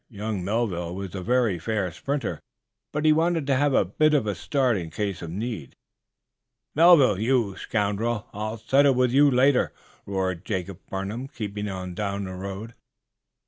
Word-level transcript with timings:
Young 0.09 0.43
Melville 0.43 0.95
was 0.95 1.13
a 1.13 1.21
very 1.21 1.59
fair 1.59 1.91
sprinter, 1.91 2.39
but 2.91 3.05
he 3.05 3.13
wanted 3.13 3.45
to 3.45 3.55
have 3.55 3.75
a 3.75 3.85
bit 3.85 4.15
of 4.15 4.25
a 4.25 4.33
start 4.33 4.75
in 4.75 4.89
case 4.89 5.21
of 5.21 5.29
need. 5.29 5.75
"Melville, 6.73 7.19
you 7.19 7.49
young 7.49 7.57
scoundrel, 7.57 8.25
I'll 8.33 8.57
settle 8.57 8.95
with 8.95 9.11
you 9.11 9.29
later!" 9.29 9.71
roared 10.07 10.43
Jacob 10.43 10.79
Farnum, 10.89 11.27
keeping 11.27 11.69
on 11.69 11.93
down 11.93 12.23
the 12.23 12.33
road. 12.33 12.73